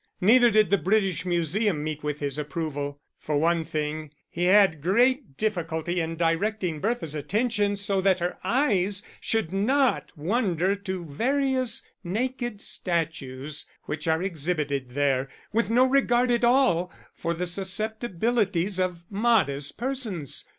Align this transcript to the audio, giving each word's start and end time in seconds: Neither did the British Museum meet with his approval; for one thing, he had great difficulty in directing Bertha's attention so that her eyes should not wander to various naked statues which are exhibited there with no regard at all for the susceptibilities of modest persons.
Neither 0.19 0.49
did 0.49 0.71
the 0.71 0.79
British 0.79 1.27
Museum 1.27 1.83
meet 1.83 2.01
with 2.01 2.21
his 2.21 2.39
approval; 2.39 2.99
for 3.19 3.37
one 3.37 3.63
thing, 3.63 4.09
he 4.31 4.45
had 4.45 4.81
great 4.81 5.37
difficulty 5.37 6.01
in 6.01 6.15
directing 6.15 6.79
Bertha's 6.79 7.13
attention 7.13 7.75
so 7.75 8.01
that 8.01 8.19
her 8.19 8.39
eyes 8.43 9.03
should 9.19 9.53
not 9.53 10.11
wander 10.17 10.73
to 10.75 11.05
various 11.05 11.85
naked 12.03 12.63
statues 12.63 13.67
which 13.83 14.07
are 14.07 14.23
exhibited 14.23 14.95
there 14.95 15.29
with 15.53 15.69
no 15.69 15.85
regard 15.85 16.31
at 16.31 16.43
all 16.43 16.91
for 17.13 17.35
the 17.35 17.45
susceptibilities 17.45 18.79
of 18.79 19.03
modest 19.07 19.77
persons. 19.77 20.49